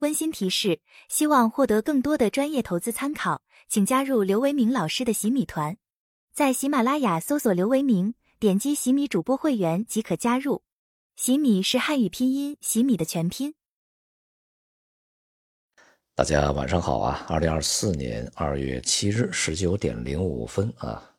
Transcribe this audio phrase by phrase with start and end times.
[0.00, 5.76] 温馨提示：希望获得更多的专业投资参考，请加入刘维明老师的洗米团，
[6.32, 10.62] 在喜马拉雅搜索刘维明，点击洗米主播会员即可加入。
[11.16, 13.54] 洗米是汉语拼音洗米的全拼。
[16.14, 17.26] 大家晚上好啊！
[17.28, 21.12] 二零二四年二月七日十九点零五分啊，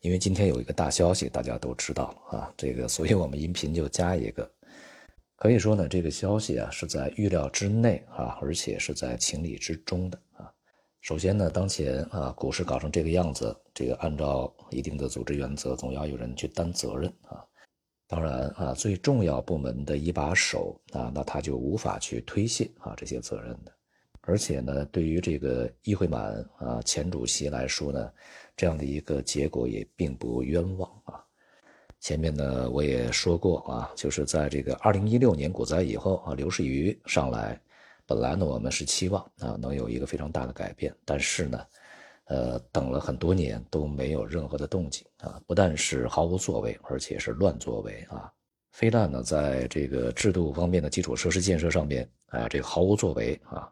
[0.00, 4.55] 因为今天有一个大消息，大家都知道了啊，这个，所以我们音频就加一个。
[5.36, 10.50] 可以说呢，这个消息啊是在预料之内啊，而且是在情理之中的啊。
[11.02, 17.44] 首先呢，当前啊股市搞成这个样子，这个按照一定的组织原则，总要有人去担责任啊。
[18.08, 23.70] 当然啊，最重要部门的一把手啊，那他就无法去推卸啊这些责任的。
[24.22, 28.10] 而且呢，对于这个议会满啊前主席来说呢，
[28.56, 30.90] 这样的一个结果也并不冤枉。
[32.06, 37.60] 前面呢，我也说过啊，就是在这个二零一六年股灾以后啊，刘士余上来，
[38.06, 41.66] 本来呢我们是期望啊能有一个非常大的改变，但是呢，
[42.26, 48.30] 呃，等了很多年都没有任何的动静啊，不但是毫无作为，而且是乱作为啊，
[48.70, 53.68] 非但呢在这个制度方面的基础设施建设上面啊这个毫无作为啊，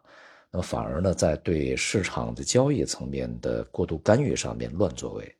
[0.51, 5.35] 那么反而呢在对市场的交易层面的过度干预上面乱作为。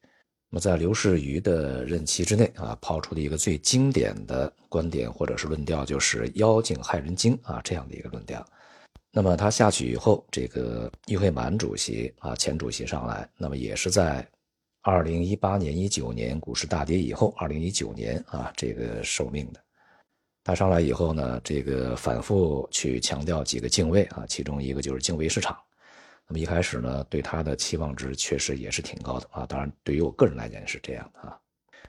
[0.49, 8.45] 那么在刘士余的任期之内啊，抛出的一个最经典的观点或者是论调，就是“妖精害人精”啊这样的一个论调。
[9.11, 14.25] 那么他下去以后，这个易会满主席啊前主席上来，那么也是在
[14.81, 19.59] 二零一八年、一九年股市大跌以后，二零一九年啊这个受命的。
[20.43, 25.57] 他上来以后呢，这个反复去强调几个敬畏啊，其中一个就是敬畏市场。
[26.27, 29.45] 那么一开始呢，对他的期望值确实也是挺高的啊。
[29.45, 31.39] 当然，对于我个人来讲是这样的啊。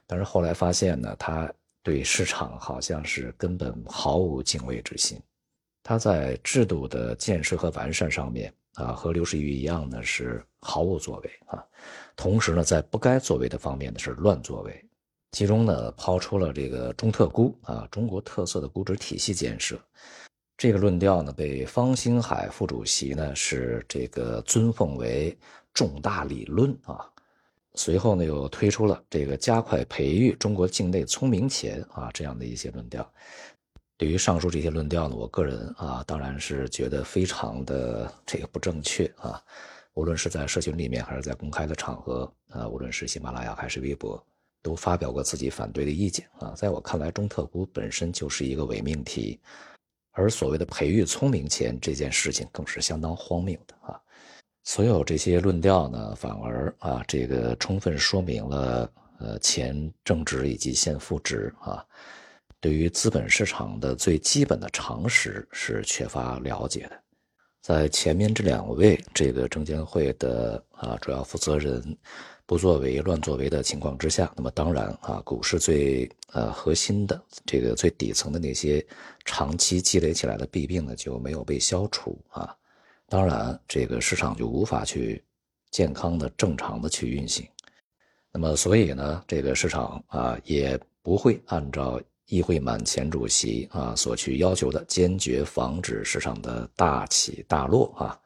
[0.07, 5.19] 但是后来发现呢，他对市场好像是根本毫无敬畏之心。
[5.83, 11.65] 他在制度的建设和完善上面啊，和刘士余一样呢，是毫无作为啊。
[12.15, 14.85] 同时呢，在不该作为的方面呢，是乱作为。
[15.33, 19.81] 其中呢，抛出了这个中特估啊，中国特色的估值体系建设。
[20.59, 25.37] 这个论调呢，被方兴海副主席呢是这个尊奉为
[25.75, 27.07] 重大理论啊。
[27.75, 33.07] 随后呢，又推出了这个加快培育中国境内聪明钱啊这样的一些论调。
[33.99, 39.43] 对于上述这些论调呢，我个人啊当然是觉得非常的这个不正确啊。
[39.93, 44.23] 无论是在社群里面，还是在公开的场合啊，无论是喜马拉雅还是微博，
[44.63, 46.55] 都发表过自己反对的意见啊。
[46.57, 49.39] 在我看来，中特估本身就是一个伪命题。
[50.17, 54.01] 而所谓的培育聪明钱这件事情更是相当荒谬的啊！
[54.65, 61.85] 所有这些论调呢，反而啊，这个充分说明了呃钱正值以及现负值啊，
[62.61, 67.03] 对于资本市场的最基本的常识是缺乏了解的。
[67.67, 71.83] 在前面这两位这个证监会的啊主要负责人。
[72.49, 78.87] 不作为、乱作为的情况之下，那么当然啊，股市最呃核心的这个最底层的那些
[79.25, 82.55] 长期积累起来的弊病呢，就没有被消除啊。
[83.09, 85.21] 当然，这个市场就无法去
[85.73, 87.45] 健康的、正常的去运行。
[88.31, 98.19] 那么，所以呢，这个市场啊，也不会按照议会满前主席啊所去要求的，坚决防止市场的大起大落啊，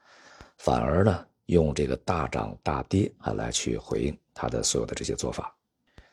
[0.59, 1.27] 反而呢。
[1.51, 5.53] 用这个大涨大跌啊来去回应他的所有的这些做法，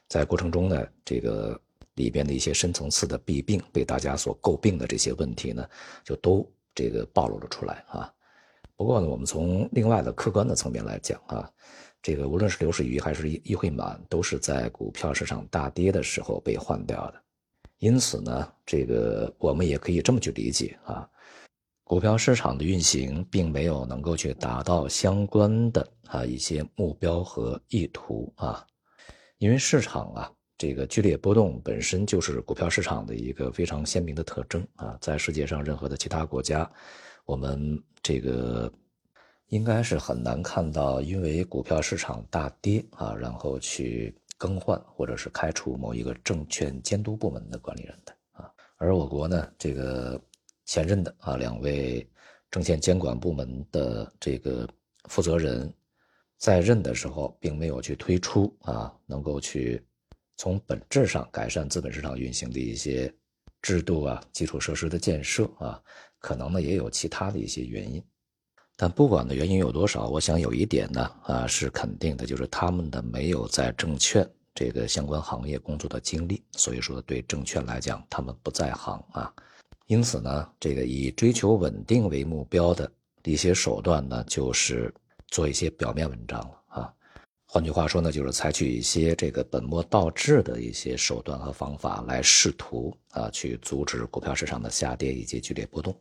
[0.07, 1.61] 在过程中呢，这个
[1.93, 5.63] 里边的一些深层次的弊病被大家所诟病的这些问题呢，
[6.03, 8.11] 就都这个暴露了出来啊。
[8.75, 11.47] 不过呢，我们从另外的客观的层面来讲啊，
[12.01, 17.21] 这个无论是刘士余还是议会满，都是在股票市场大跌的时候被换掉的。
[17.79, 21.07] 因此呢，这个我们也可以这么去理解啊。
[21.83, 28.65] 股票市场的运行并没有能够去达到相关的啊一些目标和意图啊，
[29.37, 36.69] 因为市场啊这个剧烈波动本身就是股票市场的一个非常鲜明的特征啊，在世界上任何的其他国家，
[37.25, 38.69] 我们这个
[39.47, 50.21] 应该是很难看到因为股票市场大跌啊，然后去更换或者是开除某一个证券监督部门的管理人的啊，而我国呢这个。
[50.69, 52.05] 前任的啊两位
[52.51, 54.67] 证券监管部门的这个
[55.05, 55.73] 负责人，
[56.37, 59.81] 在任的时候并没有去推出啊能够去
[60.35, 63.09] 从本质上改善资本市场运行的一些
[63.61, 65.81] 制度啊基础设施的建设啊，
[66.19, 68.03] 可能呢也有其他的一些原因，
[68.79, 79.33] 但不管的原因有多少，我想有一点呢啊是肯定的，就是他们的没有在证券这个相关行业工作的经历，所以说对证券来讲他们不在行啊。
[79.87, 82.91] 因此呢，这个以追求稳定为目标的
[83.23, 84.93] 一些手段呢，就是
[85.27, 86.93] 做一些表面文章了啊。
[87.47, 95.99] 换句话说呢，就是采取一些这个本末倒置的一些手段和方法来试图啊去阻止股票市场的下跌以及剧烈波动，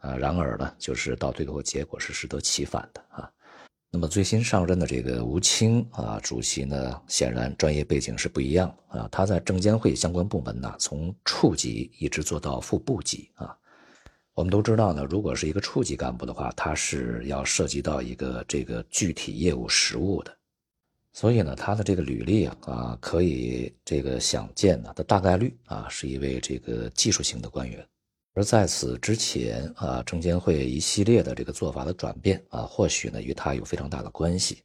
[0.00, 3.30] 啊，然而呢，就是到最后结果是适得其反的啊。
[3.92, 9.08] 那么最新上任的这个吴清啊主席呢，显然专业背景是不一样啊。
[9.10, 13.56] 他在证监会相关部门呢，从处级一直做到副部级啊。
[14.32, 20.34] 我们都知道呢，如果是一个处级干部的话，他是要涉及到一个这个具体业务实务的。
[21.12, 27.84] 所以呢，他的这个履历啊啊，可以这个想见呢，他大概率啊是一位这个技术型的官员。
[28.32, 34.62] 而在此之前啊，证监会一系列的这个做法的转变啊，或许呢与它有非常大的关系。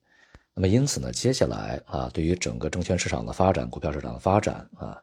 [0.53, 4.97] 那么因此呢，接下来啊，对于整个证券市场的发展、股票市场的发展啊，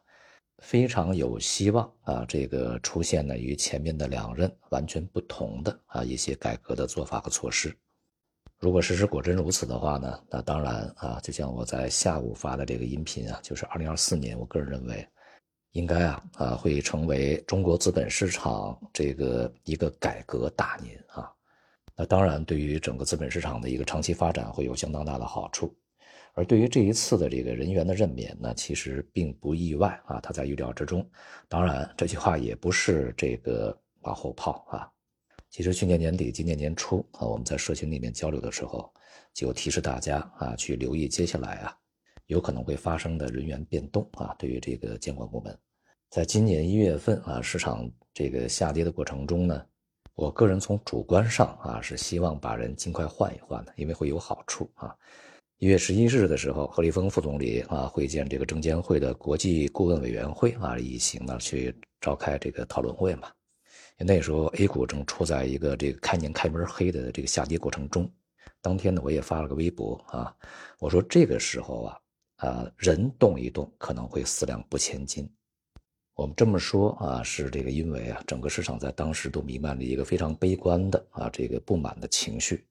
[0.59, 7.75] 非常有希望啊，这个出现呢与前面的两任完全不同的啊一些改革的做法和措施。
[8.59, 15.05] 如果事实果真如此的话呢，那当然啊，就像我在下午发的这个音频啊，就是二零二四年，我个人认为，
[15.73, 21.31] 应该啊啊会成为中国资本市场这个一个改革大年啊。
[21.95, 25.71] 那当然，对于整个资本市场的一个长期发展会有相当大的好处。
[26.35, 31.07] 而对于这一次的这个人员的任免呢，其实并不意外啊，他在预料之中。
[31.47, 34.89] 当然，这句话也不是这个马后炮啊。
[35.51, 38.91] 其实去年年底、今年年初啊，我们在社群里面交流的时候，
[39.31, 41.77] 就提示大家啊，去留意接下来啊，
[42.27, 44.35] 有可能会发生的人员变动啊。
[44.37, 45.57] 对于这个监管部门，
[46.09, 49.65] 在今年一月份啊，市场这个下跌的过程中呢，
[50.15, 54.95] 我个人从主观上啊，是希望把人尽快换一换的，因为会有好处啊。
[55.59, 63.31] 一月十一日的时候，何立峰副总理啊会见这个证监会的国际顾问委员会啊，一行呢去召开这个讨论会嘛。
[63.97, 68.11] 那时候 A 股正处在一个这个开年开门黑的这个下跌过程中，
[68.61, 70.35] 当天呢我也发了个微博啊，
[70.79, 71.97] 我说这个时候啊
[72.47, 75.29] 啊人动一动可能会四两拨千斤。
[76.15, 82.63] 我们这么说啊，是这个因为啊整个市场在当时都弥漫着一个非常悲观的啊这个不满的情绪，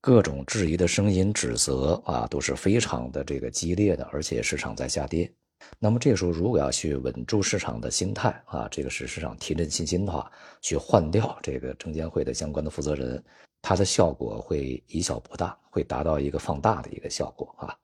[0.00, 5.30] 各种质疑的声音、指责啊都是非常的这个激烈的，而且市场在下跌。
[5.78, 10.30] 那么这个时候，如果要去稳住市场的心态啊，这个使市场提振信心的话，
[10.62, 13.22] 去换掉这个证监会的相关的负责人，
[13.60, 17.76] 它的效果会以小博大，会达到一个放大的一个效果啊。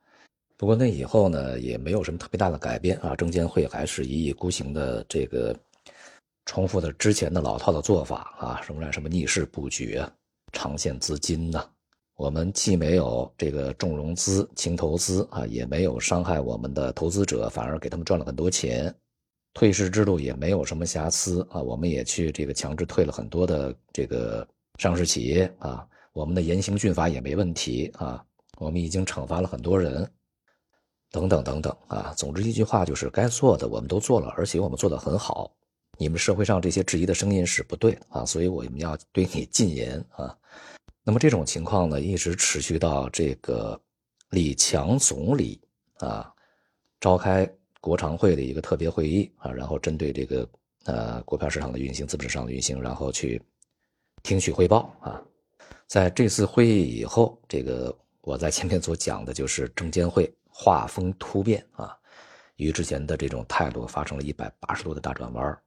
[0.63, 5.53] 不过那以后呢，也没有什么特别大的改变啊，证监会还是一意孤行的这个
[6.45, 10.09] 重复的之前的老套的做法啊，仍然什么逆势布局啊，
[10.53, 11.69] 长线资金呐。
[12.15, 18.95] 我们既没有这个重融资轻投资啊，也没有伤害我们的投资者，反而给他们赚了很多钱。
[19.55, 24.47] 退市制度也没有什么瑕疵啊，我们也去这个强制退了很多的这个
[24.79, 25.85] 上市企业啊。
[26.13, 28.25] 我们的严刑峻法也没问题啊，
[28.59, 30.09] 我们已经惩罚了很多人，
[31.13, 32.13] 等等等等啊。
[32.17, 35.53] 总之一句话就是，该做的我们都做了，而且我们做得很好。
[35.99, 40.37] 你们社会上这些质疑的声音是不对啊，所以我们要对你禁言啊。
[41.05, 43.79] 那么这种情况呢，一直持续到这个
[44.31, 45.61] 李强总理
[45.99, 46.33] 啊
[46.99, 47.49] 召开
[47.81, 50.49] 国常会的一个特别会议啊，然后针对这个
[50.85, 53.41] 呃股票市场的运行、资本市场的运行，然后去
[54.23, 55.23] 听取汇报啊。
[55.87, 61.97] 在这次会议以后，这个我在前面所讲的就是证监会画风突变啊，
[62.57, 65.59] 与之前的这种态度发生了一百八十度的大转弯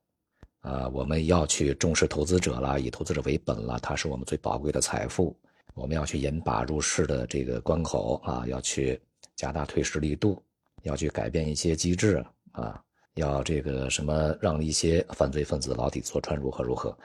[0.62, 5.36] 啊，我们要去重视投资者了，以投资者为本了，它是我们最宝贵的财富。
[5.74, 9.02] 我们要去严把入市的这个关口啊，要去
[9.36, 10.42] 加大退市力度，
[10.84, 12.82] 要去改变一些机制啊，
[13.16, 16.98] 要这个什么让一些犯罪分子牢底坐穿，如何如何？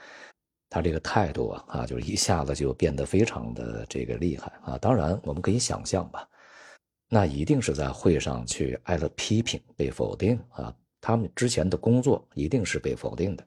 [0.69, 4.77] 他这个态度啊啊，就是一下子就变得非常的这个厉害啊。
[4.77, 6.25] 当然，我们可以想象吧，
[7.13, 10.73] 那一定是在会上去挨了批评，被否定啊。
[11.01, 13.45] 他们之前的工作一定是被否定的。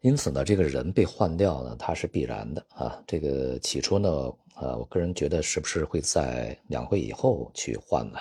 [0.00, 3.00] 因此呢，这个人被换掉呢，他是必然的啊。
[3.06, 4.08] 这个起初呢，
[4.56, 8.18] 呃，我个人觉得是不是会在两会以后去换呢？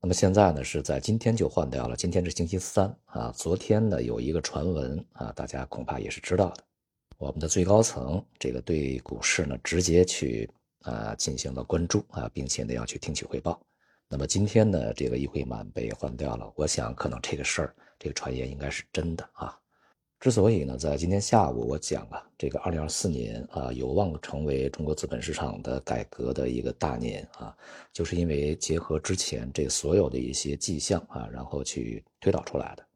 [0.00, 1.94] 那么现在呢，是在今天就换掉了。
[1.94, 3.30] 今天是星期三啊。
[3.36, 6.64] 昨天呢，有一个传闻啊，大家恐怕也是知道的。
[7.18, 10.48] 我们的最高层这个对股市呢，直接去
[10.84, 13.60] 啊进行了关注啊，并且呢要去听取汇报。
[14.08, 19.58] 那么今天呢，这个议会满被换掉了，我想可能这个事儿，这个传言应该是真的啊。
[20.20, 27.54] 之所以呢，在今天下午我讲啊，这个二零二四年啊，有望成为中国资本市场的改革的一个大年啊，
[27.92, 32.86] 就是因为结合之前这所有的一些迹象啊，然后去推导出来的。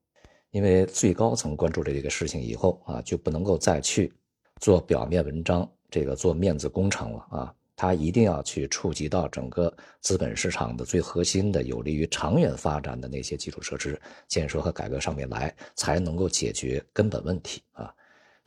[0.50, 4.12] 因为最高层关注这个事情以后啊，就不能够再去
[4.60, 7.54] 做表面文章，这个做面子工程了啊。
[7.80, 17.90] 他一定要去触及到整个资本市场的最核心的、有利于长远发展的那些基础设施建设和改革上面来，才能够解决根本问题啊。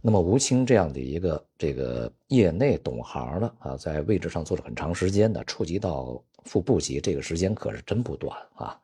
[0.03, 8.79] 那么吴清这样的一个这个业内懂行的啊，在位置上做了很长时间的，触及到副部级，这个时间可是真不短啊。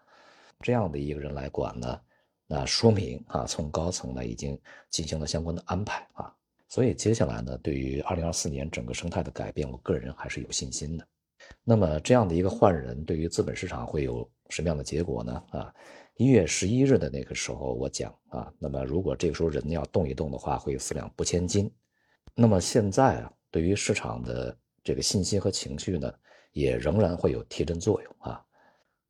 [0.62, 2.02] 这样的一个人来管呢？
[2.48, 6.34] 那说明啊，从高层呢已经进行了相关的安排啊，
[6.70, 11.06] 所以接下来呢，对于二零二四年整个生态的改变，我个人还是有信心的。
[11.64, 15.44] 那么这样的一个换人，对于资本市场会有什么样的结果呢？
[15.50, 15.74] 啊，
[16.16, 21.72] 一月十一日的那个时候我讲啊，那么如果这个时候人要动一动的话，会四两拨千斤。
[22.36, 26.14] 那么现在啊，对于市场的这个信心和情绪呢，
[26.52, 28.40] 也仍然会有提振作用啊。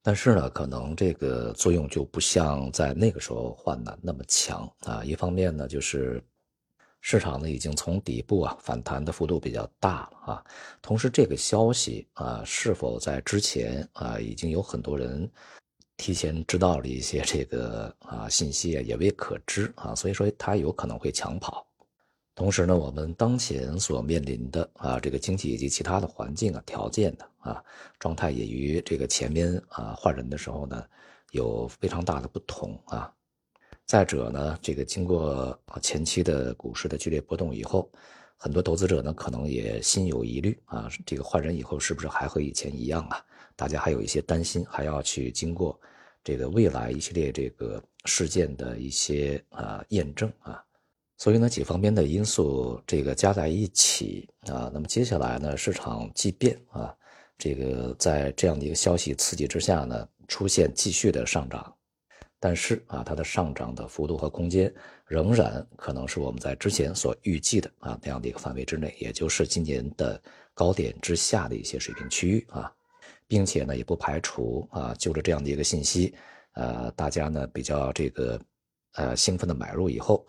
[0.01, 5.03] 但是呢，可能这个作用就不像在那个时候换的那么强啊。
[5.03, 6.23] 一方面呢，就是
[7.01, 10.45] 市场呢已经从底部啊反弹的幅度比较大了啊。
[10.81, 15.29] 同时，这个消息啊是否在之前啊已经有很多人
[15.97, 19.95] 提前知道了一些这个啊信息啊，也未可知啊。
[19.95, 21.65] 所以说，它有可能会抢跑。
[22.35, 27.61] 同时呢，我们当前所面临的啊这个经济以及其他的环境啊条件的啊
[27.99, 30.85] 状态，也与这个前面啊换人的时候呢
[31.31, 33.13] 有非常大的不同啊。
[33.89, 37.91] 再者呢，这个经过前期的股市的剧烈波动以后，
[38.37, 43.19] 很多投资者呢可能也心有疑虑啊，这个换人以后是不是还和以前一样啊？
[43.55, 45.75] 大家还有一些担心，还要去经过
[46.23, 50.63] 这个未来一系列这个事件的一些啊验证啊。
[51.17, 56.95] 所以呢，几方面的因素这个加在一起啊，那么接下来呢，市场即便啊，
[57.39, 61.75] 这个在这样的一个消息刺激之下呢，出现继续的上涨，
[62.39, 64.73] 但是啊，它的上涨的幅度和空间
[65.05, 70.21] 仍然可能是我们在之前所预计的啊那样的一个范围之内，也就是今年的
[70.53, 72.71] 高点之下的一些水平区域啊，
[73.27, 76.15] 并且呢，也不排除啊，就着这样的一个信息，
[76.53, 78.39] 呃，大家呢比较这个
[78.93, 80.25] 呃兴奋的买入以后。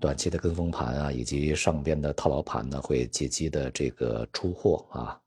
[0.00, 5.20] 短期的跟风盘啊，以及上边的套牢盘呢，会借机的这个出货啊，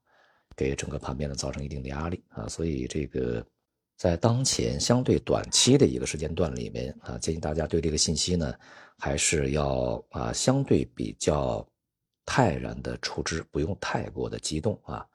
[0.54, 2.46] 给整个盘面呢造成一定的压力啊。
[2.46, 3.42] 所以这个
[3.96, 8.54] 在当前相对短期的一个时间段里面啊，建议大家对这个信息呢，
[8.98, 11.66] 还是要啊相对比较
[12.26, 15.06] 泰然的处置，不用太过的激动啊。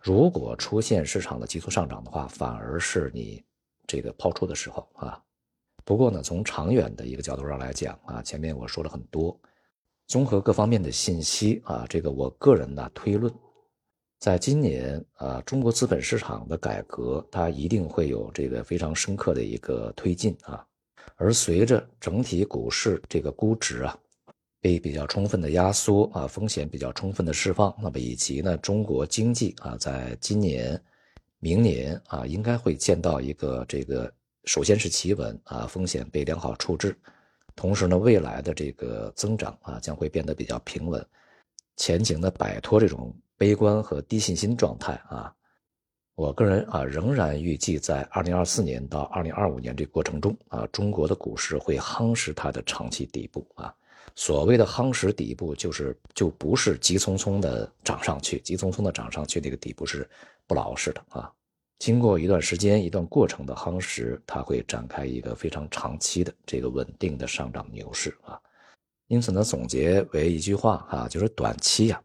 [0.00, 3.42] 如果出现市场的急速上涨的话，反而是你
[3.86, 5.20] 这个抛出的时候啊。
[5.84, 9.36] 不过呢，从长远的一个角度上来讲啊，前面我说了很多，
[10.06, 13.32] 综合各方面的信息啊，这个我个人呢推论，
[14.20, 20.62] 在今年啊，中国资本市场的改革它一定会有这个非常深刻的一个推进啊，
[21.16, 23.98] 而随着整体股市这个估值啊
[24.60, 30.78] 被比较充分的压缩啊，风险比较充分的释放，那么以及呢，中国经济啊，在今年、
[31.38, 34.12] 明年啊，应该会见到一个这个。
[34.44, 36.94] 首先是企稳啊，风险被良好处置，
[37.56, 41.06] 同时呢，未来的这个增长啊将会变得比较平稳，
[41.76, 45.34] 前景呢摆脱这种悲观和低信心状态啊。
[46.14, 53.74] 我个人啊仍然预计在二零二四年到二零二五年这过程中啊，中国的股市会夯实它的长期底部啊。
[54.14, 60.06] 所谓的夯实底部，就是就不是急匆匆的涨上去，急匆匆的涨上去，那个底部是
[60.46, 61.32] 不老实的啊。
[61.78, 68.38] 经过一段时间、一段过程的夯实，它会展开一个非常长期的这个稳定的上涨牛市啊。
[69.06, 72.02] 因此呢，总结为一句话啊，就是短期呀，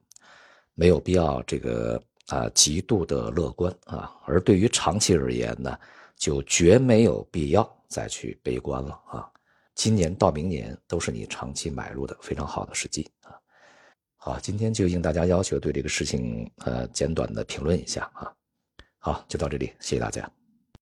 [0.75, 5.77] 没有必要这个啊极度的乐观啊，而对于长期而言呢，
[6.15, 9.27] 就绝没有必要再去悲观了啊。
[9.74, 13.36] 今年到明年都是你长期买入的非常好的时机啊。
[14.15, 18.34] 好，今天就应大家要求，对这个事情呃简短的评论一下啊。
[18.98, 20.29] 好，就到这里，谢谢大家。